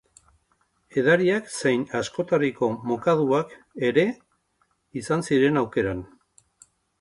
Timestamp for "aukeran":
5.63-6.03